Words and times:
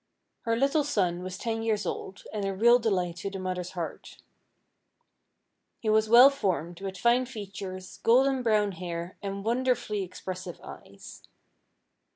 The 0.45 0.55
little 0.55 0.83
son 0.83 1.21
was 1.21 1.37
ten 1.37 1.61
years 1.61 1.85
old, 1.85 2.23
and 2.33 2.43
a 2.43 2.55
real 2.55 2.79
delight 2.79 3.17
to 3.17 3.29
the 3.29 3.37
mother's 3.37 3.73
heart. 3.73 4.17
He 5.79 5.91
was 5.91 6.09
well 6.09 6.31
formed, 6.31 6.81
with 6.81 6.97
fine 6.97 7.27
features, 7.27 7.99
golden 8.01 8.41
brown 8.41 8.71
hair, 8.71 9.15
and 9.21 9.45
wonderfully 9.45 10.01
expressive 10.01 10.59
eyes. 10.63 11.21